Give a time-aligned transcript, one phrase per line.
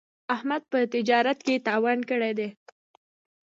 [0.35, 2.49] احمد په تجارت کې تاوان کړی دی.